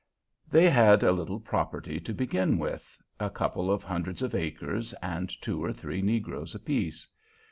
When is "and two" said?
4.99-5.63